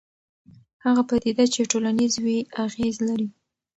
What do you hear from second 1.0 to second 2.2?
پدیده چې ټولنیز